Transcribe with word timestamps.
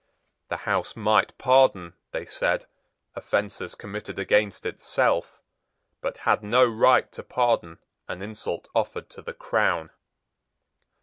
The 0.47 0.57
House 0.65 0.95
might 0.95 1.37
pardon, 1.37 1.93
they 2.09 2.25
said, 2.25 2.65
offences 3.13 3.75
committed 3.75 4.17
against 4.17 4.65
itself, 4.65 5.39
but 6.01 6.17
had 6.25 6.41
no 6.41 6.67
right 6.67 7.11
to 7.11 7.21
pardon 7.21 7.77
an 8.07 8.23
insult 8.23 8.67
offered 8.73 9.11
to 9.11 9.21
the 9.21 9.33
crown. 9.35 9.91